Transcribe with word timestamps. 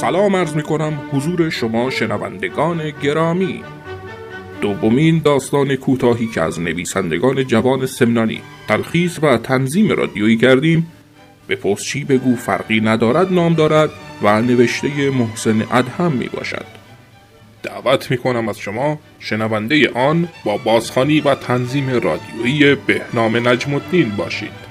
سلام 0.00 0.36
عرض 0.36 0.54
می 0.54 0.62
کنم 0.62 1.00
حضور 1.12 1.50
شما 1.50 1.90
شنوندگان 1.90 2.90
گرامی. 2.90 3.62
دومین 4.60 5.22
داستان 5.24 5.76
کوتاهی 5.76 6.26
که 6.26 6.42
از 6.42 6.60
نویسندگان 6.60 7.44
جوان 7.44 7.86
سمنانی 7.86 8.40
تلخیص 8.68 9.18
و 9.22 9.38
تنظیم 9.38 9.90
رادیویی 9.90 10.36
کردیم 10.36 10.92
به 11.46 11.56
پستچی 11.56 12.04
بگو 12.04 12.36
فرقی 12.36 12.80
ندارد 12.80 13.32
نام 13.32 13.54
دارد 13.54 13.90
و 14.22 14.42
نوشته 14.42 15.10
محسن 15.10 15.62
ادهم 15.72 16.12
می 16.12 16.28
باشد 16.28 16.66
دعوت 17.62 18.10
می 18.10 18.18
کنم 18.18 18.48
از 18.48 18.58
شما 18.58 18.98
شنونده 19.18 19.90
آن 19.90 20.28
با 20.44 20.56
بازخانی 20.56 21.20
و 21.20 21.34
تنظیم 21.34 21.90
رادیویی 21.90 22.74
بهنام 22.74 23.48
نجم 23.48 23.74
الدین 23.74 24.10
باشید. 24.16 24.67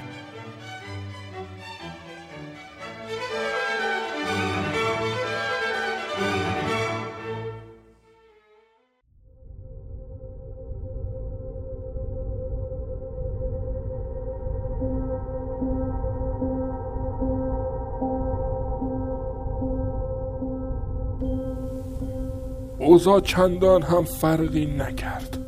اوزا 22.88 23.20
چندان 23.20 23.82
هم 23.82 24.04
فرقی 24.04 24.66
نکرد. 24.66 25.38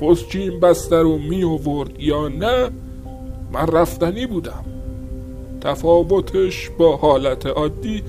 پستچیم 0.00 0.60
بستر 0.60 1.02
رو 1.02 1.18
می 1.18 1.44
آورد 1.44 2.00
یا 2.00 2.28
نه 2.28 2.70
من 3.52 3.66
رفتنی 3.66 4.26
بودم. 4.26 4.64
تفاوتش 5.60 6.70
با 6.78 6.96
حالت 6.96 7.46
عادی 7.46 8.02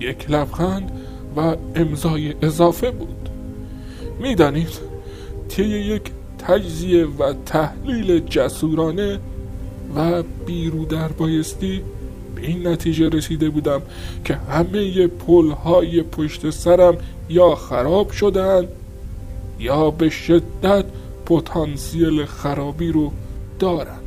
یک 0.00 0.30
لبخند 0.30 0.92
و 1.36 1.56
امضای 1.74 2.34
اضافه 2.42 2.90
بود. 2.90 3.28
می‌دانید 4.20 4.78
طی 5.48 5.64
یک 5.64 6.02
تجزیه 6.38 7.06
و 7.06 7.34
تحلیل 7.46 8.18
جسورانه 8.18 9.18
و 9.96 10.22
بیرو 10.46 10.84
در 10.84 11.08
بایستی 11.08 11.82
به 12.34 12.46
این 12.46 12.66
نتیجه 12.66 13.08
رسیده 13.08 13.50
بودم 13.50 13.82
که 14.24 14.34
همه 14.34 15.06
پل 15.06 15.50
های 15.50 16.02
پشت 16.02 16.50
سرم 16.50 16.96
یا 17.28 17.54
خراب 17.54 18.10
شدن 18.10 18.68
یا 19.58 19.90
به 19.90 20.10
شدت 20.10 20.84
پتانسیل 21.26 22.24
خرابی 22.24 22.92
رو 22.92 23.12
دارن. 23.58 24.00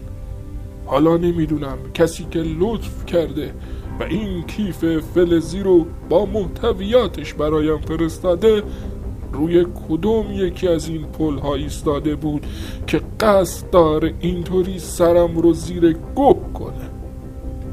حالا 0.86 1.18
نمی‌دونم 1.18 1.78
کسی 1.94 2.26
که 2.32 2.40
لطف 2.40 3.06
کرده 3.06 3.54
و 4.00 4.04
این 4.04 4.44
کیف 4.44 4.86
فلزی 5.00 5.60
رو 5.60 5.86
با 6.10 6.26
محتویاتش 6.26 7.34
برایم 7.34 7.78
فرستاده 7.78 8.64
روی 9.34 9.66
کدوم 9.90 10.26
یکی 10.32 10.68
از 10.68 10.88
این 10.88 11.06
پل 11.06 11.38
ها 11.38 11.56
ایستاده 11.56 12.16
بود 12.16 12.46
که 12.88 13.02
قصد 13.20 13.70
داره 13.70 14.14
اینطوری 14.20 14.80
سرم 14.80 15.38
رو 15.38 15.54
زیر 15.54 15.98
گب 16.16 16.54
کنه. 16.54 16.91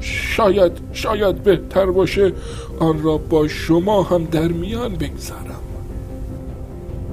شاید 0.01 0.73
شاید 0.93 1.43
بهتر 1.43 1.87
باشه 1.87 2.33
آن 2.79 3.03
را 3.03 3.19
با 3.19 3.49
شما 3.49 4.03
هم 4.03 4.25
در 4.25 4.49
میان 4.49 4.95
بگذارم. 4.97 5.61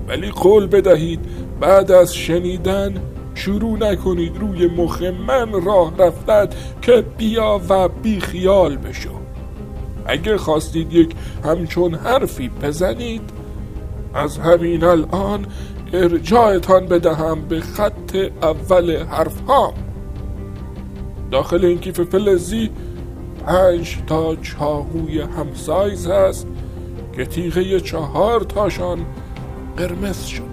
ولی 0.08 0.31
قول 0.31 0.67
بدهید 0.67 1.19
بعد 1.59 1.91
از 1.91 2.16
شنیدن 2.16 2.94
شروع 3.36 3.78
نکنید 3.78 4.38
روی 4.38 4.67
مخ 4.67 5.02
من 5.02 5.66
راه 5.66 5.94
رفتن 5.97 6.47
که 6.81 7.03
بیا 7.17 7.61
و 7.69 7.88
بی 7.88 8.19
خیال 8.19 8.78
بشو. 8.78 9.09
اگه 10.06 10.38
خواستید 10.38 10.94
یک 10.94 11.16
همچون 11.44 11.94
حرفی 11.94 12.50
بزنید 12.50 13.22
از 14.13 14.38
همین 14.38 14.83
الان 14.83 15.45
ارجاعتان 15.94 16.86
بدهم 16.86 17.41
به 17.41 17.59
خط 17.59 18.16
اول 18.41 19.03
حرف 19.03 19.41
ها 19.47 19.74
داخل 21.31 21.66
این 21.66 21.80
کیف 21.80 22.02
فلزی 22.02 22.69
پنج 23.46 23.97
تا 24.08 24.36
چاقوی 24.36 25.22
همسایز 25.22 26.08
هست 26.08 26.47
که 27.16 27.25
تیغه 27.25 27.80
چهار 27.80 28.41
تاشان 28.41 29.06
قرمز 29.78 30.25
شده. 30.25 30.46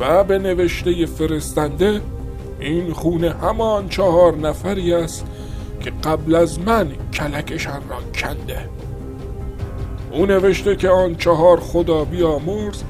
و 0.00 0.24
به 0.24 0.38
نوشته 0.38 1.06
فرستنده 1.06 2.00
این 2.60 2.92
خونه 2.92 3.30
همان 3.30 3.88
چهار 3.88 4.36
نفری 4.36 4.94
است 4.94 5.26
که 5.80 5.92
قبل 6.04 6.34
از 6.34 6.60
من 6.60 6.88
کلکشان 7.12 7.82
را 7.90 7.96
کنده. 8.14 8.68
او 10.12 10.26
نوشته 10.26 10.76
که 10.76 10.88
آن 10.88 11.16
چهار 11.16 11.60
خدا 11.60 12.04
بیامرز 12.04 12.82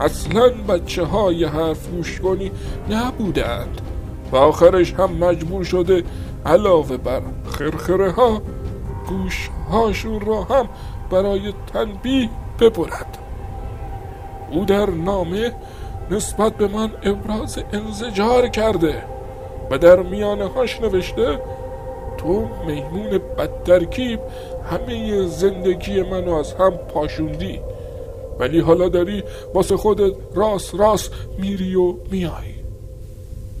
اصلا 0.00 0.48
بچه 0.48 1.04
های 1.04 1.44
حرف 1.44 1.88
گوش 1.88 2.20
کنی 2.20 2.50
نبودند. 2.90 3.80
آخرش 4.36 4.94
هم 4.94 5.12
مجبور 5.12 5.64
شده 5.64 6.04
علاوه 6.46 6.96
بر 6.96 7.22
خرخره 7.46 8.10
ها 8.10 8.42
گوش 9.08 9.50
هاشون 9.70 10.20
را 10.20 10.42
هم 10.42 10.68
برای 11.10 11.52
تنبیه 11.72 12.28
ببرد. 12.60 13.18
او 14.50 14.64
در 14.64 14.90
نامه 14.90 15.52
نسبت 16.10 16.56
به 16.56 16.68
من 16.68 16.90
ابراز 17.02 17.58
انزجار 17.72 18.48
کرده 18.48 19.02
و 19.70 19.78
در 19.78 20.02
میانه 20.02 20.48
هاش 20.48 20.80
نوشته 20.80 21.40
تو 22.18 22.48
میمون 22.66 23.20
بدترکیب 23.38 24.20
همه 24.70 25.26
زندگی 25.26 26.02
منو 26.02 26.34
از 26.34 26.52
هم 26.52 26.70
پاشوندی 26.70 27.60
ولی 28.38 28.60
حالا 28.60 28.88
داری 28.88 29.22
واسه 29.54 29.76
خودت 29.76 30.14
راست 30.34 30.74
راست 30.74 31.12
میری 31.38 31.74
و 31.74 31.94
میایی 32.10 32.53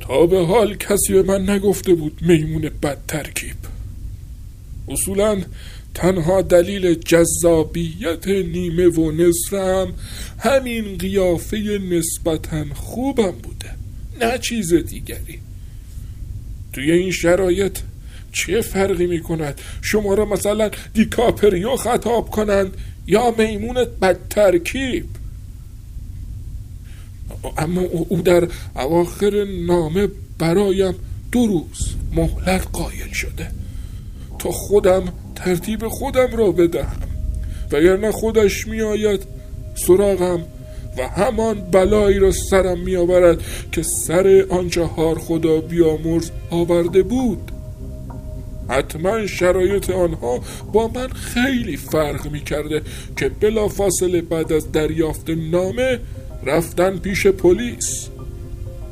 تا 0.08 0.26
به 0.26 0.46
حال 0.46 0.74
کسی 0.74 1.12
به 1.12 1.22
من 1.22 1.50
نگفته 1.50 1.94
بود 1.94 2.18
میمون 2.20 2.70
بد 2.82 2.98
ترکیب. 3.08 3.56
اصولا 4.88 5.42
تنها 5.94 6.42
دلیل 6.42 6.94
جذابیت 6.94 8.28
نیمه 8.28 8.88
و 8.88 9.10
نصفم 9.10 9.92
همین 10.38 10.98
قیافه 10.98 11.58
نسبتا 11.90 12.64
خوبم 12.74 13.30
بوده 13.30 13.70
نه 14.20 14.38
چیز 14.38 14.74
دیگری. 14.74 15.38
توی 16.72 16.90
این 16.92 17.10
شرایط 17.10 17.78
چه 18.32 18.60
فرقی 18.60 19.06
می 19.06 19.20
کند 19.20 19.60
شما 19.82 20.14
را 20.14 20.24
مثلا 20.24 20.70
دیکاپریو 20.94 21.76
خطاب 21.76 22.30
کنند 22.30 22.76
یا 23.06 23.34
میمونت 23.38 23.88
بد 23.88 24.18
ترکیب؟ 24.30 25.06
اما 27.56 27.82
او 28.08 28.22
در 28.22 28.48
اواخر 28.76 29.44
نامه 29.44 30.08
برایم 30.38 30.94
دو 31.32 31.46
روز 31.46 31.94
مهلت 32.12 32.66
قایل 32.72 33.12
شده. 33.12 33.50
تا 34.38 34.50
خودم 34.50 35.02
ترتیب 35.34 35.88
خودم 35.88 36.36
را 36.36 36.50
بدهم. 36.52 36.96
وگرنه 37.72 38.12
خودش 38.12 38.66
میآید 38.66 39.22
سراغم 39.74 40.42
و 40.98 41.08
همان 41.08 41.60
بلایی 41.70 42.18
را 42.18 42.30
سرم 42.30 42.80
میآورد 42.80 43.40
که 43.72 43.82
سر 43.82 44.46
آن 44.50 44.68
چهار 44.68 45.18
خدا 45.18 45.60
بیامرز 45.60 46.30
آورده 46.50 47.02
بود. 47.02 47.50
حتما 48.68 49.26
شرایط 49.26 49.90
آنها 49.90 50.40
با 50.72 50.88
من 50.88 51.08
خیلی 51.08 51.76
فرق 51.76 52.30
می 52.30 52.40
کرده 52.40 52.82
که 53.16 53.28
بلا 53.28 53.68
فاصله 53.68 54.22
بعد 54.22 54.52
از 54.52 54.72
دریافت 54.72 55.30
نامه 55.30 56.00
رفتن 56.46 56.98
پیش 56.98 57.26
پلیس. 57.26 58.08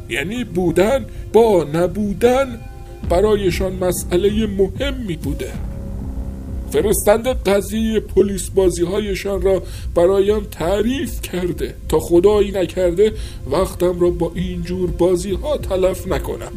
یعنی 0.08 0.44
بودن 0.44 1.06
با 1.32 1.66
نبودن 1.74 2.60
برایشان 3.08 3.72
مسئله 3.72 4.46
مهمی 4.46 5.16
بوده. 5.16 5.52
فرستنده 6.70 7.32
قضیه 7.32 8.00
پلیس 8.00 8.50
بازی 8.50 8.84
هایشان 8.84 9.43
را 9.43 9.62
برایم 9.94 10.46
تعریف 10.50 11.20
کرده. 11.20 11.75
تا 11.88 12.00
خدایی 12.00 12.50
نکرده 12.50 13.12
وقتم 13.50 14.00
را 14.00 14.10
با 14.10 14.32
اینجور 14.34 14.90
بازی 14.90 15.34
ها 15.34 15.56
تلف 15.56 16.06
نکنم. 16.06 16.52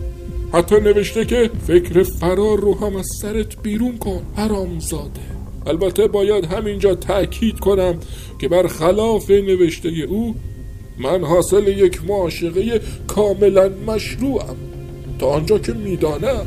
حتی 0.54 0.76
نوشته 0.76 1.26
که 1.26 1.50
فکر 1.68 2.04
فرار 2.04 2.60
رو 2.60 2.80
هم 2.80 2.96
از 2.96 3.08
سرت 3.22 3.62
بیرون 3.64 3.98
کن 3.98 4.22
حرامزاده. 4.36 5.22
البته 5.68 6.08
باید 6.08 6.46
همینجا 6.46 6.96
تأکید 6.96 7.60
کنم 7.60 7.96
که 8.40 8.48
بر 8.48 8.68
خلاف 8.68 9.30
نوشته 9.30 9.90
او 9.90 10.36
من 10.98 11.24
حاصل 11.24 11.68
یک 11.68 12.06
معاشقه 12.08 12.82
کاملا 13.08 13.70
مشروعم. 13.88 14.56
تا 15.20 15.28
آنجا 15.28 15.58
که 15.58 15.74
می‌دانم. 15.74 16.46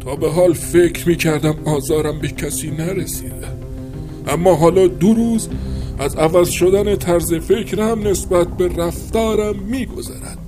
تا 0.00 0.16
به 0.16 0.30
حال 0.30 0.52
فکر 0.52 1.08
می 1.08 1.16
کردم 1.16 1.56
آزارم 1.64 2.18
به 2.18 2.28
کسی 2.28 2.70
نرسیده. 2.70 3.48
اما 4.28 4.54
حالا 4.54 4.86
دو 4.86 5.14
روز 5.14 5.48
از 5.98 6.16
عوض 6.16 6.48
شدن 6.48 6.96
طرز 6.96 7.34
فکرم 7.34 8.08
نسبت 8.08 8.48
به 8.48 8.68
رفتارم 8.68 9.56
می 9.56 9.86
گذرد 9.86 10.38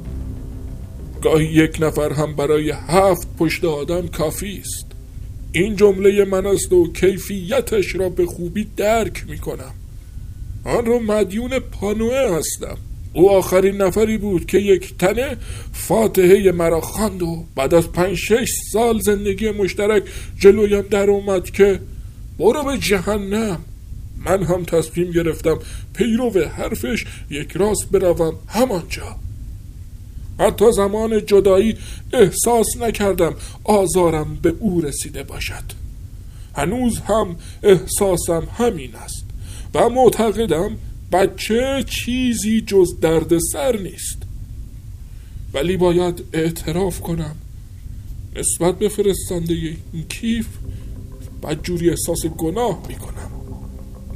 گاهی 1.23 1.47
یک 1.47 1.79
نفر 1.81 2.13
هم 2.13 2.35
برای 2.35 2.71
هفت 2.71 3.28
پشت 3.39 3.65
آدم 3.65 4.09
کافی 4.09 4.63
است. 4.65 4.87
این 5.53 5.77
جمله 5.77 6.25
من 6.25 6.47
است 6.47 6.73
و 6.73 6.93
کیفیتش 6.93 7.95
را 7.95 8.09
به 8.09 8.27
خوبی 8.27 8.67
درک 8.77 9.25
می 9.29 9.39
کنم 9.39 9.75
آن 10.65 10.87
را 10.87 10.99
مدیون 10.99 11.59
پانوه 11.59 12.39
هستم. 12.39 12.79
او 13.13 13.31
آخرین 13.31 13.77
نفری 13.77 14.19
بود 14.19 14.47
که 14.47 14.59
یک 14.59 14.99
تنه 14.99 15.37
فاتحه 15.73 16.53
مرا 16.53 16.81
خواند 16.81 17.23
و 17.23 17.45
بعد 17.55 17.75
از 17.75 17.93
پنج 17.93 18.17
شش 18.17 18.49
سال 18.73 19.01
زندگی 19.01 19.51
مشترک 19.51 20.03
جلویم 20.39 20.81
در 20.81 21.11
اومد 21.11 21.51
که 21.51 21.81
برو 22.39 22.65
به 22.65 22.79
جهنم. 22.79 23.61
من 24.25 24.43
هم 24.43 24.65
تصمیم 24.65 25.11
گرفتم 25.11 25.59
پیرو 25.95 26.31
حرفش 26.31 27.05
یک 27.31 27.53
راست 27.53 27.91
بروم 27.91 28.35
همانجا. 28.49 29.28
حتی 30.39 30.73
زمان 30.73 31.27
جدایی 31.27 31.77
احساس 32.13 32.67
نکردم 32.81 33.35
آزارم 33.65 34.39
به 34.43 34.55
او 34.61 34.81
رسیده 34.81 35.23
باشد. 35.23 35.65
هنوز 36.57 36.99
هم 36.99 37.37
احساسم 37.63 38.49
همین 38.59 38.95
است 38.95 39.25
و 39.75 39.89
معتقدم 39.89 40.77
بچه 41.13 41.85
چیزی 41.87 42.61
جز 42.61 43.01
درد 43.01 43.39
سر 43.39 43.77
نیست. 43.77 44.19
ولی 45.55 45.77
باید 45.77 46.25
اعتراف 46.33 47.01
کنم. 47.01 47.37
نسبت 48.37 48.79
به 48.79 48.89
فرستنده 48.89 49.55
این 49.93 50.05
کیف 50.09 50.47
بدجوری 51.43 51.91
احساس 51.91 52.27
گناه 52.27 52.83
می‌کنم. 52.89 53.31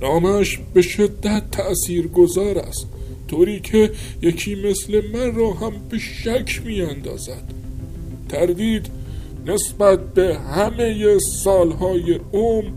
نامش 0.03 0.59
به 0.75 0.83
شدت 0.83 1.51
تأثیر 1.51 2.09
گذار 2.09 2.59
است. 2.59 2.87
طوری 3.32 3.61
که 3.61 3.90
یکی 4.23 4.55
مثل 4.55 5.02
من 5.12 5.34
را 5.34 5.50
هم 5.50 5.73
به 5.90 5.99
شک 5.99 6.62
می 6.64 6.82
اندازد 6.82 7.43
تردید 8.29 8.87
نسبت 9.46 10.14
به 10.14 10.37
همه 10.37 11.19
سالهای 11.19 12.20
عمر 12.32 12.70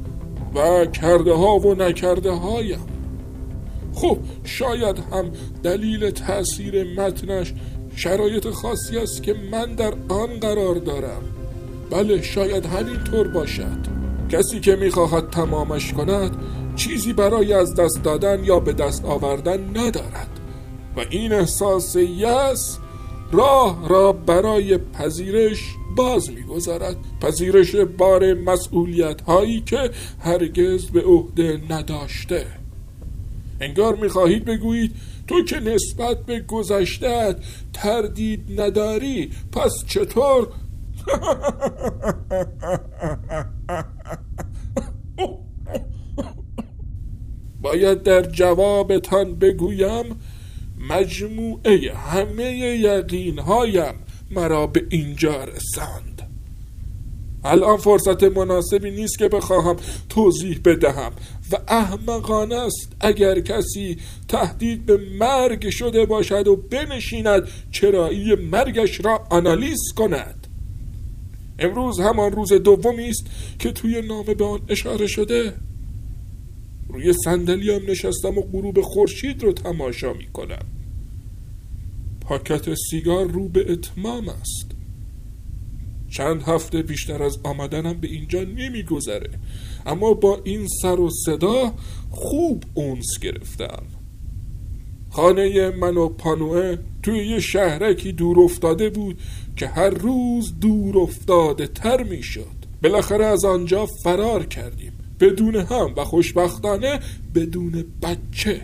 و 0.56 0.86
کرده 0.86 1.34
ها 1.34 1.60
و 1.60 1.74
نکرده 1.74 2.32
هایم 2.32 2.86
خب 3.94 4.18
شاید 4.44 5.00
هم 5.12 5.32
دلیل 5.64 6.10
تاثیر 6.10 7.00
متنش 7.00 7.54
شرایط 7.96 8.50
خاصی 8.50 8.98
است 8.98 9.24
که 9.24 9.36
من 9.52 9.76
در 9.76 9.94
آن 10.10 10.40
قرار 10.42 10.76
دارم. 10.76 11.22
بله 11.92 12.22
شاید 12.22 12.66
همینطور 12.66 13.28
باشد. 13.28 13.78
کسی 14.30 14.60
که 14.60 14.76
می‌خواهد 14.76 15.30
تمامش 15.30 15.94
کند 15.94 16.36
چیزی 16.76 17.14
برای 17.14 17.54
از 17.54 17.76
دست 17.76 18.04
دادن 18.04 18.44
یا 18.44 18.60
به 18.60 18.74
دست 18.74 19.06
آوردن 19.06 19.78
ندارد. 19.78 20.35
و 20.98 21.00
این 21.10 21.34
احساس 21.34 21.96
یس 21.96 22.78
راه 23.32 23.90
را 23.90 24.12
برای 24.12 24.78
پذیرش 24.78 25.76
باز 25.96 26.30
می‌گذارد. 26.30 26.96
پذیرش 27.22 27.76
بار 27.76 28.34
مسئولیت 28.34 29.22
هایی 29.22 29.62
که 29.62 29.92
هرگز 30.20 30.86
به 30.86 31.02
عهده 31.02 31.62
نداشته. 31.70 32.46
انگار 33.62 33.96
می‌خواهید 33.96 34.46
بگویید 34.46 34.96
تو 35.28 35.44
که 35.44 35.60
نسبت 35.60 36.26
به 36.26 36.40
گذشتت 36.40 37.36
تردید 37.74 38.62
نداری 38.62 39.32
پس 39.52 39.84
چطور؟ 39.88 40.48
باید 47.62 48.04
در 48.04 48.22
جوابتان 48.22 49.36
بگویم 49.36 50.06
مجموعه 50.90 51.94
همه 51.94 52.78
یقین 52.80 53.40
هایم 53.40 53.96
مرا 54.32 54.68
به 54.68 54.86
اینجا 54.90 55.44
رساند. 55.44 56.16
الان 57.44 57.78
فرصت 57.78 58.24
مناسبی 58.24 58.92
نیست 58.92 59.18
که 59.18 59.28
بخواهم 59.28 59.76
توضیح 60.10 60.60
بدهم 60.66 61.12
و 61.52 61.58
احمقانه 61.68 62.56
است 62.56 62.94
اگر 63.00 63.40
کسی 63.40 63.98
تهدید 64.28 64.86
به 64.86 64.98
مرگ 65.20 65.70
شده 65.70 66.06
باشد 66.06 66.48
و 66.48 66.56
بنشیند 66.56 67.48
چرایی 67.72 68.36
مرگش 68.36 69.06
را 69.06 69.28
آنالیز 69.30 69.80
کند. 69.96 70.48
امروز 71.60 72.00
همان 72.00 72.32
روز 72.32 72.54
دومی 72.54 73.10
است 73.10 73.26
که 73.60 73.72
توی 73.72 74.02
نامه 74.02 74.34
به 74.34 74.46
آن 74.46 74.60
اشاره 74.70 75.08
شده. 75.08 75.54
روی 76.90 77.14
صندلی 77.14 77.72
هم 77.72 77.82
نشستم 77.88 78.38
و 78.38 78.42
غروب 78.42 78.82
خورشید 78.82 79.44
رو 79.44 79.54
تماشا 79.54 80.14
می 80.14 80.28
کنم 80.34 80.75
پاکت 82.26 82.74
سیگار 82.90 83.26
رو 83.26 83.50
به 83.50 83.72
اتمام 83.72 84.30
است. 84.30 84.72
چند 86.10 86.42
هفته 86.42 86.82
بیشتر 86.82 87.24
از 87.24 87.38
آمدنم 87.44 87.94
به 87.94 88.08
اینجا 88.08 88.44
نمیگذره. 88.44 89.30
اما 89.86 90.14
با 90.14 90.42
این 90.44 90.68
سر 90.82 91.00
و 91.00 91.10
صدا 91.26 91.74
خوب 92.10 92.64
اونس 92.74 93.20
گرفتم. 93.22 93.84
خانه 95.10 95.70
من 95.70 95.98
و 95.98 96.10
پانوه 96.10 96.78
توی 97.04 97.28
یه 97.28 97.40
شهرکی 97.40 98.12
دور 98.12 98.40
افتاده 98.40 98.90
بود 98.90 99.20
که 99.56 99.68
هر 99.68 99.90
روز 99.90 100.60
دور 100.60 100.98
افتاده 100.98 101.68
تر 101.68 102.04
می 102.04 102.24
شد 102.24 102.56
بالاخره 102.84 103.26
از 103.26 103.46
آنجا 103.46 103.86
فرار 103.86 104.46
کردیم. 104.46 104.92
بدون 105.20 105.56
هم 105.56 105.94
و 105.98 106.04
خوشبختانه 106.04 107.00
بدون 107.36 107.86
بچه. 108.02 108.62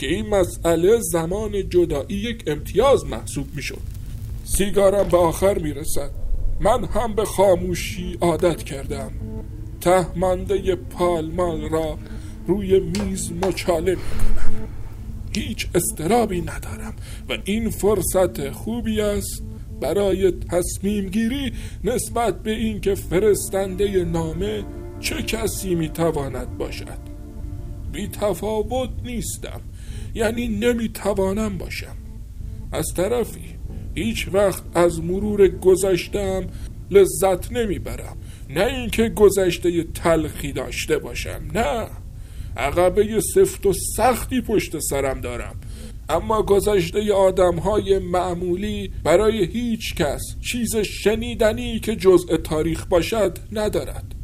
که 0.00 0.06
این 0.06 0.28
مسئله 0.28 1.00
زمان 1.00 1.68
جدایی 1.68 2.16
یک 2.16 2.44
امتیاز 2.46 3.04
محسوب 3.04 3.46
می 3.54 3.62
شد 3.62 3.82
سیگارم 4.44 5.08
به 5.08 5.16
آخر 5.16 5.58
می 5.58 5.72
رسد 5.72 6.10
من 6.60 6.84
هم 6.84 7.14
به 7.14 7.24
خاموشی 7.24 8.18
عادت 8.20 8.62
کردم. 8.62 9.10
تهمانده 9.80 10.74
پالمال 10.76 11.68
را 11.68 11.98
روی 12.46 12.80
میز 12.80 13.32
مچاله 13.32 13.90
می 13.90 13.96
کنم 13.96 14.68
هیچ 15.36 15.68
استرابی 15.74 16.40
ندارم 16.40 16.94
و 17.28 17.38
این 17.44 17.70
فرصت 17.70 18.50
خوبی 18.50 19.00
است 19.00 19.42
برای 19.80 20.30
تصمیم 20.30 21.08
گیری 21.08 21.52
نسبت 21.84 22.42
به 22.42 22.50
اینکه 22.50 22.94
فرستنده 22.94 24.04
نامه 24.04 24.64
چه 25.00 25.22
کسی 25.22 25.74
می‌تواند 25.74 26.58
باشد. 26.58 27.10
بی 27.92 28.08
تفاوت 28.08 28.90
نیستم. 29.04 29.60
یعنی 30.14 30.48
نمی‌توانم 30.48 31.58
باشم. 31.58 31.96
از 32.72 32.86
طرفی 32.96 33.54
هیچ 33.94 34.28
وقت 34.32 34.62
از 34.74 35.00
مرور 35.00 35.48
گذشتم 35.48 36.46
لذت 36.90 37.52
نمی‌برم. 37.52 38.16
نه 38.50 38.64
اینکه 38.64 39.08
گذشته 39.08 39.82
تلخی 39.82 40.52
داشته 40.52 40.98
باشم 40.98 41.40
نه. 41.54 41.86
عقبه 42.56 43.20
سفت 43.34 43.66
و 43.66 43.72
سختی 43.96 44.40
پشت 44.40 44.78
سرم 44.78 45.20
دارم. 45.20 45.60
اما 46.08 46.42
گذشته 46.42 47.12
آدم 47.12 47.56
های 47.56 47.98
معمولی 47.98 48.92
برای 49.04 49.44
هیچ 49.44 49.94
کس 49.94 50.20
چیز 50.40 50.76
شنیدنی 50.76 51.80
که 51.80 51.96
جزء 51.96 52.36
تاریخ 52.36 52.86
باشد 52.86 53.38
ندارد. 53.52 54.14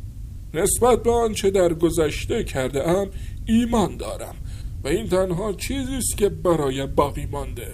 نسبت 0.55 1.03
به 1.03 1.13
آنچه 1.13 1.51
در 1.51 1.75
گذشته 1.75 2.45
کرده 2.45 2.89
ام 2.89 3.11
ایمان 3.47 3.97
دارم. 3.97 4.35
و 4.87 4.89
این 4.89 5.09
تنها 5.09 5.53
چیزی 5.53 5.97
است 5.97 6.17
که 6.17 6.29
برای 6.29 6.87
باقی 6.87 7.27
مانده. 7.27 7.69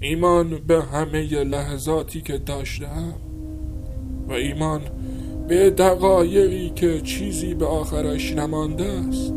ایمان 0.00 0.58
به 0.66 0.82
همه 0.82 1.44
لحظاتی 1.44 2.20
که 2.20 2.38
داشتم 2.38 3.14
و 4.28 4.32
ایمان 4.32 4.80
به 5.48 5.70
دقایقی 5.70 6.70
که 6.70 7.00
چیزی 7.00 7.54
به 7.54 7.66
آخرش 7.66 8.32
نمانده 8.32 8.84
است. 8.84 9.34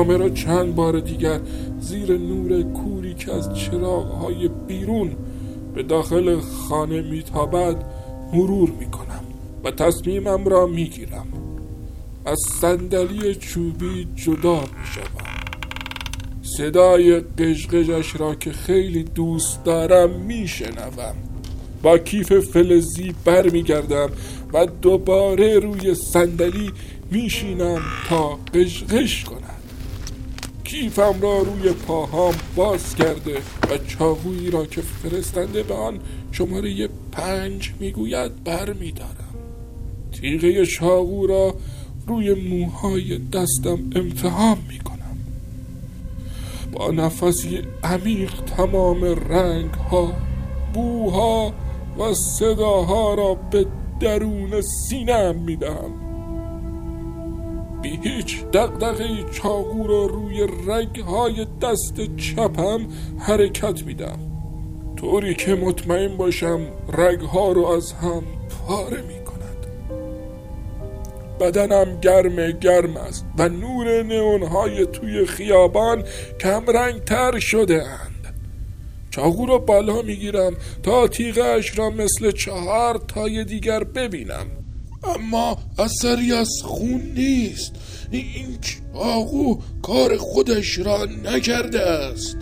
نامه 0.00 0.16
را 0.16 0.28
چند 0.28 0.74
بار 0.74 1.00
دیگر 1.00 1.40
زیر 1.80 2.18
نور 2.18 2.62
کوری 2.62 3.14
که 3.14 3.32
از 3.32 3.54
چراغهای 3.54 4.48
بیرون 4.48 5.16
به 5.74 5.82
داخل 5.82 6.40
خانه 6.40 7.00
میتابد 7.00 7.84
مرور 8.32 8.70
می‌کنم 8.80 9.20
و 9.64 9.70
تصمیمم 9.70 10.44
را 10.44 10.66
می‌گیرم. 10.66 11.26
از 12.26 12.38
صندلی 12.60 13.34
چوبی 13.34 14.08
جدا 14.16 14.60
می‌شوم. 14.60 15.30
صدای 16.42 17.20
قشقشش 17.20 18.20
را 18.20 18.34
که 18.34 18.52
خیلی 18.52 19.02
دوست 19.02 19.64
دارم 19.64 20.10
میشنوم. 20.10 21.14
با 21.82 21.98
کیف 21.98 22.32
فلزی 22.32 23.14
برمیگردم 23.24 24.10
و 24.52 24.66
دوباره 24.82 25.58
روی 25.58 25.94
صندلی 25.94 26.70
میشینم 27.10 27.82
تا 28.08 28.38
قشقش 28.54 29.24
کند 29.24 29.39
کیفم 30.70 31.14
را 31.20 31.38
روی 31.38 31.72
پاهام 31.72 32.34
باز 32.56 32.94
کرده 32.94 33.36
و 33.70 33.78
چاقویی 33.88 34.50
را 34.50 34.66
که 34.66 34.80
فرستنده 34.80 35.62
به 35.62 35.74
آن 35.74 36.00
شماره 36.32 36.88
پنج 37.12 37.72
می‌گوید 37.80 38.44
بر 38.44 38.72
میدارم 38.72 39.34
تیغه 40.12 40.66
چاقو 40.66 41.26
را 41.26 41.54
روی 42.06 42.34
موهای 42.34 43.18
دستم 43.18 43.78
امتحان 43.96 44.58
می‌کنم. 44.68 45.18
با 46.72 46.90
نفسی 46.90 47.62
عمیق 47.84 48.32
تمام 48.56 49.04
رنگ 49.04 49.70
ها 49.70 50.12
بوها 50.74 51.52
و 51.98 52.14
صداها 52.14 53.14
را 53.14 53.34
به 53.34 53.66
درون 54.00 54.60
سینم 54.60 55.36
می‌دهم. 55.36 56.09
هیچ 58.02 58.44
دقدقه 58.44 59.24
چاقو 59.32 59.86
را 59.86 60.06
روی 60.06 60.46
های 61.06 61.46
دست 61.62 62.16
چپم 62.16 62.86
حرکت 63.18 63.82
میدم. 63.82 64.18
طوری 64.96 65.34
که 65.34 65.54
مطمئن 65.54 66.16
باشم 66.16 66.60
ها 67.32 67.52
رو 67.52 67.66
از 67.66 67.92
هم 67.92 68.22
پاره 68.68 69.02
می 69.02 69.24
کند 69.24 69.66
بدنم 71.40 72.00
گرم 72.00 72.50
گرم 72.50 72.96
است 72.96 73.26
و 73.38 73.48
نور 73.48 74.02
نیون 74.02 74.42
های 74.42 74.86
توی 74.86 75.26
خیابان 75.26 76.04
کم 76.40 76.66
رنگ 76.66 77.04
تر 77.04 77.38
شده 77.38 77.82
اند. 77.82 78.34
چاقو 79.10 79.46
را 79.46 79.58
بالا 79.58 80.02
می‌گیرم 80.02 80.56
تا 80.82 81.08
تیغش 81.08 81.78
را 81.78 81.90
مثل 81.90 82.30
چهار 82.30 82.98
تای 83.08 83.44
دیگر 83.44 83.84
ببینم. 83.84 84.46
اما 85.04 85.58
اثری 85.78 86.32
از 86.32 86.48
خون 86.64 87.02
نیست. 87.14 87.72
این 88.10 88.58
چاقو 88.60 89.56
کار 89.82 90.16
خودش 90.16 90.78
را 90.78 91.04
نکرده 91.04 91.80
است. 91.80 92.36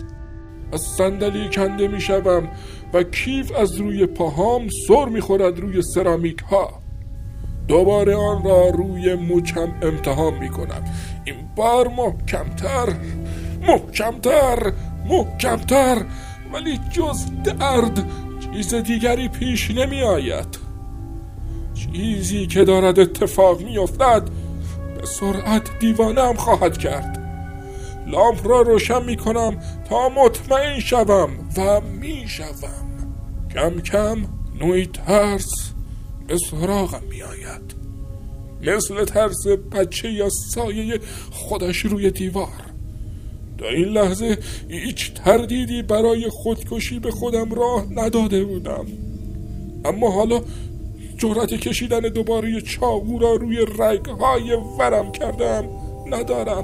از 0.73 0.81
صندلی 0.97 1.49
کنده 1.49 1.87
می‌شوم 1.87 2.49
و 2.93 3.03
کیف 3.03 3.51
از 3.55 3.75
روی 3.75 4.05
پاهام 4.05 4.67
سر 4.87 5.05
می‌خورد 5.05 5.59
روی 5.59 5.81
سرامیک 5.81 6.39
ها. 6.39 6.79
دوباره 7.67 8.15
آن 8.15 8.43
را 8.43 8.69
روی 8.69 9.15
مچم 9.15 9.73
امتحان 9.81 10.33
می‌کنم 10.33 10.83
این 11.25 11.35
بار 11.55 11.87
محکمتر 11.87 12.93
محکمتر 13.67 14.73
محکمتر 15.09 16.05
ولی 16.53 16.79
جز 16.91 17.25
درد 17.43 18.05
چیز 18.53 18.73
دیگری 18.73 19.27
پیش 19.27 19.71
نمی 19.71 20.01
آید. 20.01 20.68
چیزی 21.79 22.47
که 22.47 22.63
دارد 22.63 22.99
اتفاق 22.99 23.61
می 23.61 23.77
افتد 23.77 24.29
به 24.97 25.05
سرعت 25.05 25.79
دیوانه 25.79 26.33
خواهد 26.33 26.77
کرد. 26.77 27.19
لامپ 28.07 28.47
را 28.47 28.61
روشن 28.61 29.03
می 29.03 29.17
کنم 29.17 29.57
تا 29.89 30.09
مطمئن 30.09 30.79
شوم 30.79 31.29
و 31.57 31.81
می 31.81 32.25
شوم 32.27 32.89
کم 33.53 33.79
کم 33.79 34.17
نوعی 34.61 34.85
ترس 34.85 35.71
به 36.27 36.37
سراغم 36.37 37.03
می 37.09 37.23
آید 37.23 37.79
مثل 38.61 39.05
ترس 39.05 39.47
بچه 39.47 40.11
یا 40.11 40.29
سایه 40.29 40.99
خودش 41.31 41.77
روی 41.77 42.11
دیوار. 42.11 42.47
در 43.57 43.65
این 43.65 43.87
لحظه 43.87 44.37
هیچ 44.69 45.13
تردیدی 45.13 45.81
برای 45.81 46.29
خودکشی 46.29 46.99
به 46.99 47.11
خودم 47.11 47.53
راه 47.53 47.85
نداده 47.91 48.43
بودم. 48.43 48.85
اما 49.85 50.11
حالا 50.11 50.41
جرأت 51.19 51.53
کشیدن 51.53 51.99
دوباره 51.99 52.61
چاقو 52.61 53.19
را 53.19 53.33
روی 53.33 53.65
رگهای 53.79 54.51
ورم 54.79 55.11
کردم 55.11 55.63
ندارم. 56.07 56.63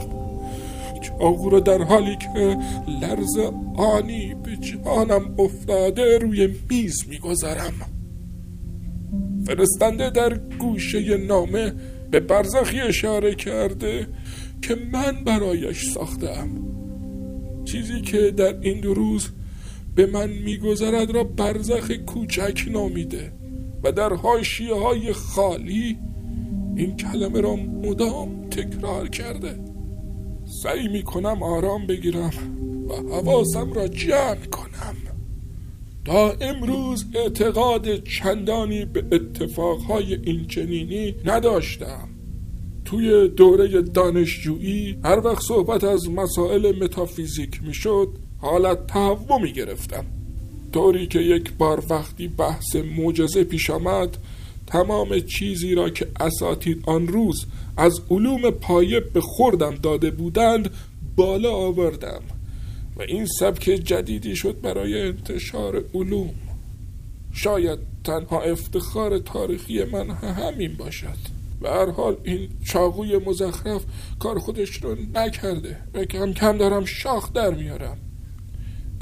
چاقو 1.01 1.49
را 1.49 1.59
در 1.59 1.81
حالی 1.81 2.15
که 2.15 2.57
لرز 3.01 3.37
آنی 3.75 4.35
به 4.43 4.57
جانم 4.57 5.35
افتاده 5.39 6.17
روی 6.17 6.55
میز 6.69 6.95
می‌گذارم. 7.09 7.73
فرستنده 9.45 10.09
در 10.09 10.37
گوشه 10.59 11.17
نامه 11.17 11.73
به 12.11 12.19
برزخی 12.19 12.81
اشاره 12.81 13.35
کرده 13.35 14.07
که 14.61 14.75
من 14.91 15.23
برایش 15.23 15.89
ساختم. 15.93 16.49
چیزی 17.65 18.01
که 18.01 18.31
در 18.31 18.59
این 18.61 18.79
دو 18.79 18.93
روز 18.93 19.29
به 19.95 20.05
من 20.05 20.29
میگذرد 20.29 21.11
را 21.11 21.23
برزخ 21.23 21.91
کوچک 21.91 22.65
نامیده. 22.71 23.31
و 23.85 23.91
در 23.91 24.13
حاشیه 24.13 24.75
های 24.75 25.13
خالی 25.13 25.97
این 26.75 26.97
کلمه 26.97 27.41
را 27.41 27.55
مدام 27.55 28.49
تکرار 28.49 29.07
کرده. 29.07 29.59
سعی 30.63 30.87
می 30.87 31.03
کنم 31.03 31.43
آرام 31.43 31.87
بگیرم 31.87 32.31
و 32.89 33.15
حواسم 33.15 33.73
را 33.73 33.87
جمع 33.87 34.45
کنم. 34.51 34.95
تا 36.05 36.31
امروز 36.41 37.05
اعتقاد 37.13 38.03
چندانی 38.03 38.85
به 38.85 39.05
اتفاقهای 39.11 40.13
این 40.13 40.47
چنینی 40.47 41.15
نداشتم. 41.25 42.09
توی 42.85 43.27
دوره 43.27 43.81
دانشجویی 43.81 44.97
هر 45.03 45.19
وقت 45.27 45.41
صحبت 45.41 45.83
از 45.83 46.09
مسائل 46.09 46.83
متافیزیک 46.83 47.63
می‌شد 47.63 48.07
حالت 48.37 48.87
تهوع 48.87 49.41
می 49.41 49.53
گرفتم 49.53 50.05
طوری 50.75 51.07
که 51.07 51.19
یک 51.19 51.53
بار 51.53 51.83
وقتی 51.89 52.27
بحث 52.27 52.75
معجزه 52.75 53.43
پیش 53.43 53.69
آمد 53.69 54.17
تمام 54.67 55.19
چیزی 55.19 55.75
را 55.75 55.89
که 55.89 56.07
اساتید 56.19 56.83
آن 56.87 57.07
روز 57.07 57.45
از 57.77 58.01
علوم 58.09 58.49
پایه 58.49 58.99
به 58.99 59.21
خوردم 59.21 59.75
داده 59.75 60.11
بودند 60.11 60.69
بالا 61.15 61.51
آوردم 61.51 62.21
و 62.97 63.01
این 63.01 63.25
سبک 63.39 63.63
جدیدی 63.63 64.35
شد 64.35 64.61
برای 64.61 65.01
انتشار 65.01 65.83
علوم. 65.93 66.33
شاید 67.33 67.79
تنها 68.03 68.41
افتخار 68.41 69.17
تاریخی 69.17 69.83
من 69.83 70.09
همین 70.09 70.75
باشد. 70.75 71.17
به 71.61 71.69
هر 71.69 71.91
حال 71.91 72.17
این 72.23 72.49
چاقوی 72.65 73.17
مزخرف 73.17 73.83
کار 74.19 74.39
خودش 74.39 74.69
رو 74.69 74.95
نکرده 75.13 75.77
و 75.93 76.05
کم 76.05 76.33
کم 76.33 76.57
دارم 76.57 76.85
شاخ 76.85 77.33
در 77.33 77.53
میارم. 77.53 77.97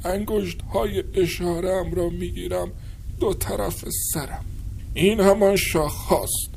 انگشت 0.06 0.62
های 0.62 1.04
اشارم 1.14 1.94
را 1.94 2.10
می‌گیرم 2.10 2.72
دو 3.20 3.34
طرف 3.34 3.86
سرم. 4.14 4.46
این 4.94 5.20
همان 5.20 5.56
شاخ 5.56 5.96
هاست. 5.96 6.50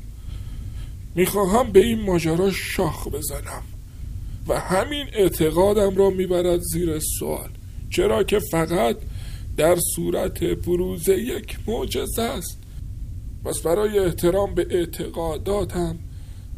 می‌خواهم 1.15 1.71
به 1.71 1.79
این 1.79 2.01
ماجرا 2.01 2.51
شاخ 2.51 3.07
بزنم 3.07 3.63
و 4.47 4.59
همین 4.59 5.05
اعتقادم 5.13 5.95
را 5.95 6.09
می‌برد 6.09 6.59
زیر 6.59 6.99
سوال. 6.99 7.49
چرا 7.89 8.23
که 8.23 8.39
فقط 8.39 8.97
در 9.57 9.77
صورت 9.95 10.43
بروز 10.43 11.09
یک 11.09 11.57
معجزه 11.67 12.21
است. 12.21 12.57
پس 13.45 13.59
برای 13.59 13.99
احترام 13.99 14.55
به 14.55 14.67
اعتقاداتم 14.69 15.99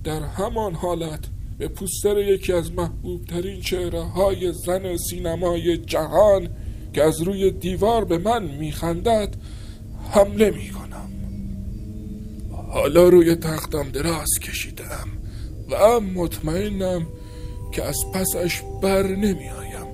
در 0.03 0.21
همان 0.21 0.73
حالت 0.73 1.19
به 1.57 1.67
پوستر 1.67 2.17
یکی 2.17 2.53
از 2.53 2.71
محبوب 2.71 3.25
ترین 3.25 3.61
چهره 3.61 4.01
های 4.01 4.53
زن 4.53 4.97
سینمای 4.97 5.77
جهان 5.77 6.49
که 6.93 7.03
از 7.03 7.21
روی 7.21 7.51
دیوار 7.51 8.05
به 8.05 8.17
من 8.17 8.43
میخندد 8.43 9.35
حمله 10.11 10.51
می‌کنم 10.51 11.09
حالا 12.71 13.09
روی 13.09 13.35
تختم 13.35 13.89
دراز 13.89 14.29
کشیدم 14.41 15.07
و 15.69 15.99
مطمئنم 15.99 17.07
که 17.71 17.83
از 17.83 17.97
پسش 18.13 18.61
بر 18.81 19.03
نمیآیم. 19.03 19.87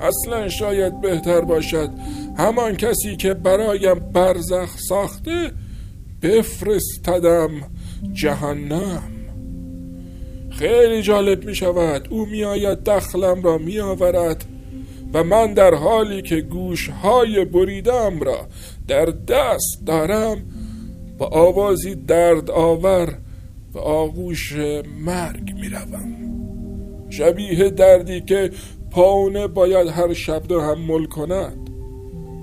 اصلا 0.00 0.48
شاید 0.48 1.00
بهتر 1.00 1.40
باشد 1.40 1.90
همان 2.38 2.76
کسی 2.76 3.16
که 3.16 3.34
برایم 3.34 3.94
برزخ 3.94 4.78
ساخته 4.88 5.52
بفرستدم 6.22 7.50
جهنم. 8.12 9.02
خیلی 10.50 11.02
جالب 11.02 11.44
می 11.44 11.54
شود 11.54 12.08
او 12.10 12.26
می 12.26 12.44
آید 12.44 12.78
دخلم 12.84 13.42
را 13.42 13.58
می 13.58 13.80
آورد 13.80 14.44
و 15.14 15.24
من 15.24 15.54
در 15.54 15.74
حالی 15.74 16.22
که 16.22 16.40
گوشهای 16.40 17.44
بریدم 17.44 18.20
را 18.20 18.38
در 18.88 19.04
دست 19.04 19.82
دارم 19.86 20.42
با 21.18 21.26
آوازی 21.26 21.94
درد 21.94 22.50
آور 22.50 23.18
و 23.74 23.78
آغوش 23.78 24.56
مرگ 25.04 25.54
می 25.54 25.68
روم. 25.68 26.32
شبیه 27.10 27.70
دردی 27.70 28.20
که 28.20 28.50
پاونه 28.90 29.46
باید 29.46 29.88
هر 29.88 30.12
شب 30.12 30.38
تحمل 30.38 31.04
کند. 31.04 31.70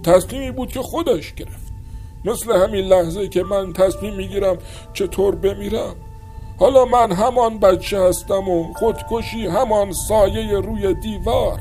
تصمیمی 0.03 0.51
بود 0.51 0.71
که 0.71 0.81
خودش 0.81 1.33
گرفت. 1.33 1.69
مثل 2.25 2.51
همین 2.51 2.85
لحظه 2.85 3.27
که 3.27 3.43
من 3.43 3.73
تصمیم 3.73 4.15
می‌گیرم 4.15 4.57
چطور 4.93 5.35
بمیرم. 5.35 5.95
حالا 6.59 6.85
من 6.85 7.11
همان 7.11 7.59
بچه 7.59 7.99
هستم 7.99 8.49
و 8.49 8.73
خودکشی 8.73 9.47
همان 9.47 9.91
سایه 9.91 10.59
روی 10.59 10.93
دیوار. 10.93 11.59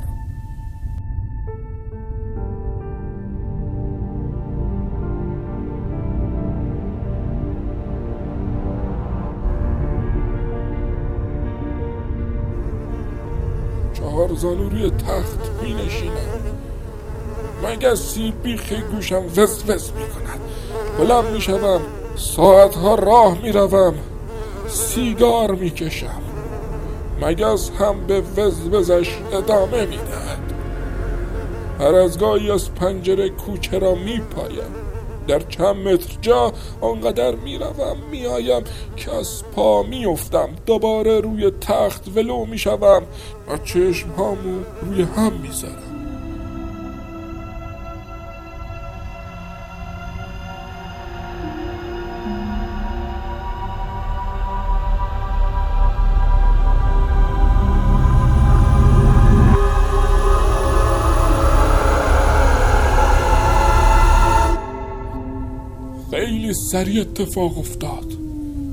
زانو 14.38 14.68
روی 14.68 14.90
تخت 14.90 15.50
می 15.62 15.75
نشینم. 15.75 16.40
مگسی 17.62 18.35
بیخی 18.42 18.80
گوشم 18.80 19.25
وز 19.37 19.64
وز 19.66 19.92
می 19.92 20.09
کند؟ 20.09 20.40
بلند 20.99 21.33
می 21.33 21.40
شوم 21.40 21.80
ساعتها 22.16 22.95
راه 22.95 23.42
می 23.42 23.52
روم 23.52 23.95
سیگار 24.68 25.50
می 25.50 25.71
کشم. 25.71 26.23
مگس 27.21 27.71
هم 27.71 28.07
به 28.07 28.23
وز 28.37 28.68
وزش 28.73 29.18
ادامه 29.33 29.87
می 29.87 29.97
دهد؟ 29.97 30.52
هر 31.80 31.95
از 31.95 32.18
گاهی 32.18 32.50
از 32.50 32.75
پنجره 32.75 33.28
کوچه 33.28 33.78
را 33.78 33.95
می 33.95 34.21
پایم. 34.21 34.73
در 35.28 35.38
چند 35.40 35.76
متر 35.76 36.18
جا 36.20 36.52
آنقدر 36.80 37.35
می‌روم 37.35 37.97
میآیم 38.11 38.62
که 38.97 39.14
از 39.14 39.42
پا 39.54 39.82
میافتم 39.82 40.49
دوباره 40.66 41.20
روی 41.20 41.50
تخت 41.50 42.08
ولو 42.16 42.44
می‌شوم 42.44 43.02
و 43.49 43.58
چشم 43.64 44.11
هامو 44.11 44.61
روی 44.82 45.02
هم 45.02 45.32
می‌ذارم 45.32 45.88
سریع 66.70 67.00
اتفاق 67.00 67.58
افتاد. 67.58 68.12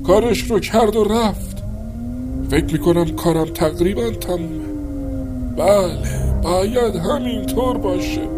کارش 0.06 0.42
رو 0.42 0.60
کرد 0.60 0.96
و 0.96 1.04
رفت. 1.04 1.62
فکر 2.50 2.72
می‌کنم 2.72 3.04
کارم 3.04 3.44
تقریبا 3.44 4.10
تمومه. 4.10 4.66
بله 5.56 5.98
باید 6.42 6.94
همینطور 6.94 7.78
باشه. 7.78 8.28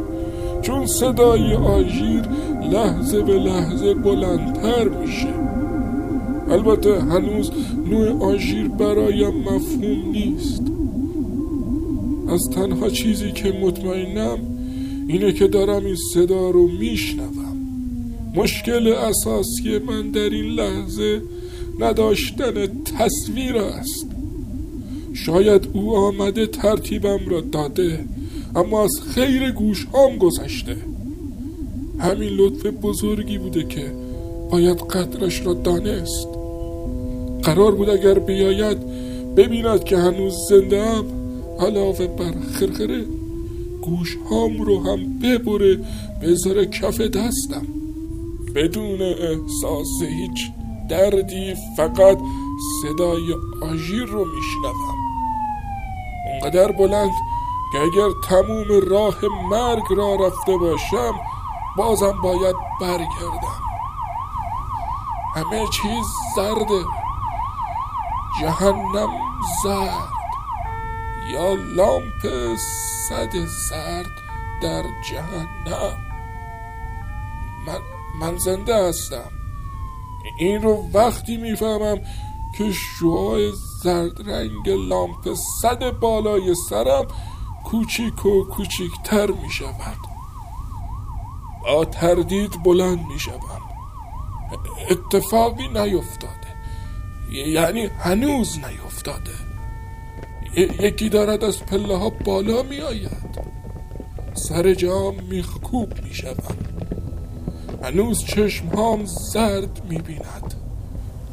چون 0.62 0.86
صدای 0.86 1.54
آژیر 1.54 2.22
لحظه 2.72 3.22
به 3.22 3.32
لحظه 3.32 3.94
بلندتر 3.94 4.88
میشه. 4.88 5.34
البته 6.50 7.00
هنوز 7.00 7.50
نوع 7.90 8.32
آژیر 8.32 8.68
برایم 8.68 9.34
مفهوم 9.34 10.10
نیست. 10.12 10.62
از 12.28 12.50
تنها 12.54 12.88
چیزی 12.88 13.32
که 13.32 13.52
مطمئنم 13.62 14.38
اینه 15.08 15.32
که 15.32 15.46
دارم 15.48 15.84
این 15.84 15.96
صدا 16.14 16.50
رو 16.50 16.68
میشنوم. 16.68 17.47
مشکل 18.38 18.88
اساسی 18.88 19.78
من 19.78 20.10
در 20.10 20.30
این 20.30 20.44
لحظه 20.44 21.22
نداشتن 21.78 22.84
تصویر 22.84 23.56
است. 23.56 24.06
شاید 25.14 25.68
او 25.72 25.96
آمده 25.96 26.46
ترتیبم 26.46 27.20
را 27.26 27.40
داده 27.40 28.04
اما 28.56 28.84
از 28.84 29.00
خیر 29.14 29.50
گوش 29.50 29.86
هم 29.94 30.16
گذشته. 30.16 30.76
همین 31.98 32.28
لطف 32.28 32.66
بزرگی 32.66 33.38
بوده 33.38 33.64
که 33.64 33.92
باید 34.50 34.78
قدرش 34.78 35.46
را 35.46 35.54
دانست. 35.54 36.28
قرار 37.42 37.74
بود 37.74 37.90
اگر 37.90 38.18
بیاید 38.18 38.78
ببیند 39.36 39.84
که 39.84 39.96
هنوز 39.96 40.34
زنده 40.50 40.84
هم 40.84 41.04
علاوه 41.60 42.06
بر 42.06 42.34
خرخره 42.52 43.04
گوش 43.82 44.18
هام 44.30 44.62
رو 44.62 44.82
هم 44.82 45.18
ببره 45.18 45.78
بذاره 46.22 46.66
کف 46.66 47.00
دستم. 47.00 47.77
بدون 48.54 49.02
احساس 49.02 50.02
هیچ 50.02 50.52
دردی 50.88 51.54
فقط 51.76 52.18
صدای 52.82 53.34
آژیر 53.62 54.04
رو 54.04 54.24
میشنوم. 54.24 54.96
اونقدر 56.26 56.72
بلند 56.72 57.10
که 57.72 57.78
اگر 57.78 58.08
تموم 58.28 58.90
راه 58.90 59.16
مرگ 59.50 59.84
را 59.96 60.14
رفته 60.14 60.56
باشم 60.56 61.12
بازم 61.76 62.20
باید 62.22 62.56
برگردم. 62.80 63.62
همه 65.34 65.66
چیز 65.66 66.06
زرده 66.36 66.84
جهنم 68.40 69.10
زرد 69.62 70.12
یا 71.32 71.54
لامپ 71.54 72.56
صد 73.08 73.36
زرد 73.46 74.22
در 74.62 74.82
جهنم. 75.10 76.07
من 77.68 77.80
من 78.20 78.38
زنده 78.38 78.88
هستم. 78.88 79.30
این 80.38 80.62
رو 80.62 80.88
وقتی 80.94 81.36
می‌فهمم 81.36 81.98
که 82.58 82.72
شعاع 82.72 83.50
زرد 83.82 84.30
رنگ 84.30 84.68
لامپ 84.68 85.34
صد 85.62 85.90
بالای 85.90 86.54
سرم 86.70 87.06
کوچیک 87.64 88.26
و 88.26 88.44
کوچیکتر 88.44 89.30
می 89.30 89.50
شود 89.50 89.98
با 91.64 91.84
تردید 91.84 92.62
بلند 92.62 93.06
می 93.06 93.18
شوم 93.18 93.62
اتفاقی 94.90 95.68
نیفتاده. 95.68 96.48
یعنی 97.30 97.86
هنوز 97.86 98.58
نیفتاده. 98.58 99.34
یکی 100.56 101.08
دارد 101.08 101.44
از 101.44 101.66
پله 101.66 101.96
ها 101.96 102.10
بالا 102.10 102.62
می 102.62 102.80
آید 102.80 103.38
سر 104.34 104.74
جام 104.74 105.14
میخکوب 105.14 106.04
می 106.04 106.14
شوم 106.14 106.56
هنوز 107.82 108.24
چشمهام 108.24 109.04
زرد 109.04 109.80
می‌بیند. 109.90 110.54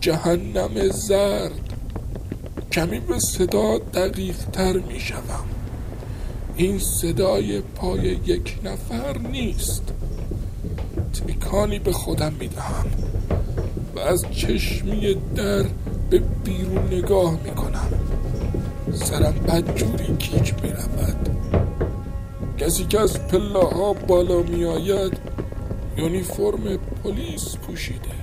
جهنم 0.02 0.90
زرد. 0.90 1.52
کمی 2.72 3.00
به 3.00 3.20
صدا 3.20 3.78
دقیق 3.78 4.36
تر 4.36 4.74
می‌شوم. 4.74 5.46
این 6.56 6.80
صدای 6.80 7.62
پای 7.62 8.02
یک 8.02 8.60
نفر 8.64 9.18
نیست. 9.18 9.84
تکانی 11.28 11.80
به 11.80 11.92
خودم 11.92 12.34
می‌دهم 12.40 12.86
و 13.96 14.00
از 14.00 14.26
چشمی 14.32 15.16
در 15.36 15.66
به 16.10 16.20
بیرون 16.44 16.88
نگاه 16.92 17.38
می‌کنم. 17.44 17.88
سرم 18.94 19.34
بدجوری 19.48 20.08
گیج 20.20 20.54
می‌رود. 20.64 21.30
کسی 22.58 22.86
که 22.86 23.00
از 23.00 23.28
پله 23.28 23.60
ها 23.60 23.94
بالا 23.94 24.42
میآید 24.42 25.25
یونیفرم 25.98 26.78
پلیس 27.04 27.58
پوشیده. 27.58 28.16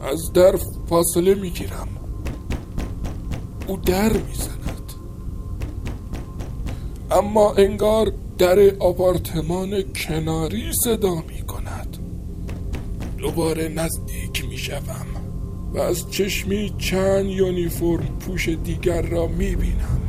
از 0.00 0.32
در 0.32 0.58
فاصله 0.88 1.34
می‌گیرم. 1.34 1.88
او 3.66 3.76
در 3.76 4.12
می‌زند. 4.12 4.92
اما 7.10 7.52
انگار 7.52 8.12
در 8.38 8.58
آپارتمان 8.78 9.82
کناری 9.82 10.72
صدا 10.84 11.14
می 11.14 11.42
کند 11.42 11.96
دوباره 13.18 13.68
نزدیک 13.68 14.44
می 14.48 14.58
شوم 14.58 15.06
و 15.74 15.78
از 15.78 16.10
چشمی 16.10 16.74
چند 16.78 17.26
یونیفرم 17.26 18.18
پوش 18.20 18.48
دیگر 18.48 19.02
را 19.02 19.26
می 19.26 19.56
بینم 19.56 20.00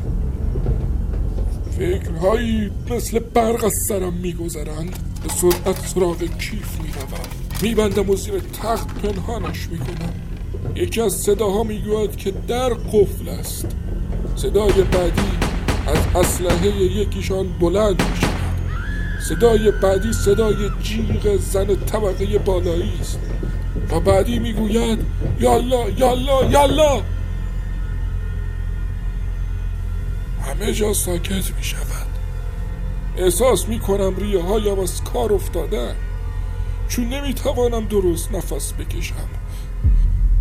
فکرهایی 1.78 2.72
مثل 2.90 3.20
برق 3.20 3.64
از 3.64 3.74
سرم 3.88 4.14
می 4.14 4.34
گذرند 4.34 5.11
به 5.24 5.30
سرعت 5.30 5.88
سراغ 5.88 6.18
کیف 6.18 6.82
می 6.82 6.90
روم 6.90 7.20
میبندم 7.62 8.10
و 8.10 8.16
زیر 8.16 8.34
تخت 8.40 8.88
پنهانش 9.02 9.68
می‌کنم. 9.68 10.14
یکی 10.76 11.02
از 11.02 11.14
صداها 11.14 11.64
می‌گوید 11.64 12.16
که 12.16 12.34
در 12.48 12.70
قفل 12.70 13.30
است. 13.30 13.68
صدای 14.36 14.84
بعدی 14.84 15.22
از 15.88 16.26
اسلحه 16.26 16.68
یکیشان 16.68 17.48
بلند 17.60 18.02
می 18.02 18.18
شود 18.22 18.32
صدای 19.30 19.72
بعدی 19.72 20.14
صدای 20.14 20.56
جیغ 20.84 21.38
زن 21.38 21.76
طبقه 21.76 22.38
بالایی 22.38 22.94
است. 23.02 23.20
و 23.92 24.00
بعدی 24.00 24.40
می‌گوید 24.40 25.00
یالا 25.40 25.90
یالا 25.90 26.46
یالا 26.52 27.02
همه 30.48 30.74
جا 30.74 30.94
ساکت 30.94 31.52
می 31.58 31.64
شود 31.64 31.91
احساس 33.18 33.68
می 33.68 33.80
کنم 33.80 34.16
ریه 34.18 34.44
هایم 34.44 34.80
از 34.80 35.04
کار 35.04 35.34
افتاده. 35.34 35.96
چون 36.88 37.10
نمی 37.10 37.34
توانم 37.34 37.86
درست 37.86 38.32
نفس 38.32 38.74
بکشم. 38.74 39.30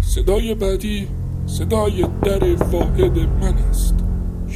صدای 0.00 0.54
بعدی 0.54 1.09
صدای 1.46 2.06
در 2.22 2.54
واحد 2.54 3.18
من 3.18 3.54
است. 3.54 3.94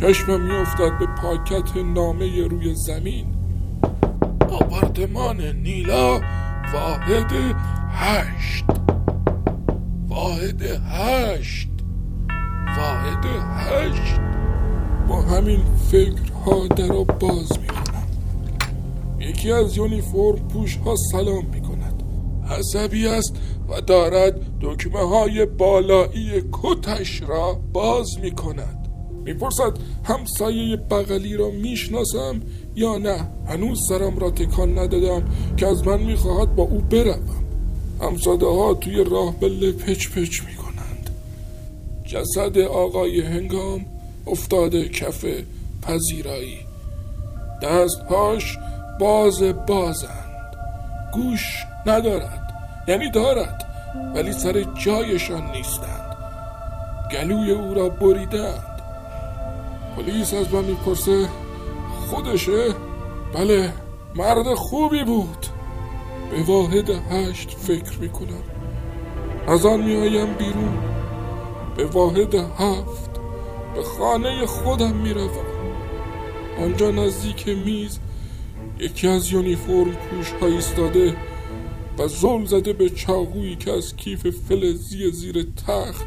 چشمم 0.00 0.40
میافتد 0.40 0.98
به 0.98 1.06
پاکت 1.06 1.76
نامه 1.76 2.46
روی 2.48 2.74
زمین. 2.74 3.34
آپارتمان 4.50 5.40
نیلا 5.40 6.20
واحد 6.72 7.32
هشت. 7.90 8.64
واحد 10.08 10.62
هشت. 10.88 11.68
واحد 12.76 13.26
هشت. 13.56 14.20
با 15.08 15.22
همین 15.22 15.60
فکرها 15.90 16.66
در 16.66 17.04
باز 17.04 17.58
می 17.60 17.73
یکی 19.44 19.52
از 19.52 19.76
یونیفرم 19.76 20.48
پوش 20.48 20.76
ها 20.76 20.96
سلام 20.96 21.46
می 21.46 21.60
کند 21.62 22.02
عصبی 22.50 23.06
است 23.06 23.36
و 23.68 23.80
دارد 23.80 24.40
دکمه 24.60 25.08
های 25.08 25.46
بالایی 25.46 26.42
کتش 26.52 27.22
را 27.22 27.60
باز 27.72 28.18
می 28.22 28.30
کند 28.30 28.88
می‌پرسد 29.24 29.72
همسایه 30.04 30.76
بغلی 30.76 31.36
را 31.36 31.50
می‌شناسم 31.50 32.40
یا 32.76 32.98
نه؟ 32.98 33.28
هنوز 33.46 33.88
سرم 33.88 34.18
را 34.18 34.30
تکان 34.30 34.78
ندادم 34.78 35.24
که 35.56 35.66
از 35.66 35.86
من 35.86 36.02
می‌خواهد 36.02 36.56
با 36.56 36.62
او 36.62 36.78
بروم. 36.78 37.44
همساده 38.00 38.46
ها 38.46 38.74
توی 38.74 39.04
راه 39.04 39.34
بله 39.40 39.72
پچ 39.72 40.08
پچ 40.08 40.40
می‌کنند. 40.40 41.10
جسد 42.04 42.58
آقای 42.58 43.20
هنگام 43.20 43.86
افتاده 44.26 44.88
کف 44.88 45.24
پذیرایی. 45.82 46.58
دستهاش 47.62 48.56
باز 49.00 49.42
بازند. 49.66 50.56
گوش 51.12 51.66
ندارد 51.86 52.54
یعنی 52.88 53.10
دارد 53.10 53.64
ولی 54.14 54.32
سر 54.32 54.62
جایشان 54.62 55.50
نیستند. 55.50 56.16
گلوی 57.12 57.50
او 57.50 57.74
را 57.74 57.88
بریدند. 57.88 58.80
پلیس 59.96 60.34
از 60.34 60.54
من 60.54 60.64
می‌پرسه 60.64 61.28
خودشه؟ 62.10 62.74
بله 63.34 63.72
مرد 64.14 64.54
خوبی 64.54 65.04
بود. 65.04 65.46
به 66.30 66.42
واحد 66.42 66.90
هشت 66.90 67.50
فکر 67.50 67.98
می‌کنم. 68.00 68.42
از 69.48 69.66
آن 69.66 69.80
میآیم 69.80 70.34
بیرون. 70.34 70.78
به 71.76 71.84
واحد 71.86 72.34
هفت 72.34 73.10
به 73.74 73.82
خانه 73.82 74.46
خودم 74.46 74.92
می‌روم. 74.92 75.30
آنجا 76.58 76.90
نزدیک 76.90 77.48
میز 77.48 77.98
یکی 78.78 79.08
از 79.08 79.32
یونیفرم 79.32 79.94
پوش 79.94 80.30
ها 80.40 80.46
ایستاده 80.46 81.16
و 81.98 82.08
زل 82.08 82.44
زده 82.44 82.72
به 82.72 82.90
چاقویی 82.90 83.56
که 83.56 83.72
از 83.72 83.96
کیف 83.96 84.26
فلزی 84.26 85.10
زیر 85.10 85.46
تخت 85.66 86.06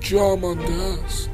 جا 0.00 0.36
مانده 0.36 0.72
است. 0.72 1.30